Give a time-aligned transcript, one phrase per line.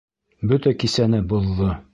[0.51, 1.73] Бөтә кисәне боҙҙо!